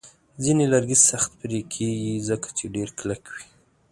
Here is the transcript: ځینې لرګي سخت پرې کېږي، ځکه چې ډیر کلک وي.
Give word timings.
ځینې 0.43 0.65
لرګي 0.73 0.97
سخت 1.09 1.31
پرې 1.41 1.59
کېږي، 1.73 2.13
ځکه 2.29 2.47
چې 2.57 2.65
ډیر 2.75 2.89
کلک 2.99 3.23
وي. 3.33 3.45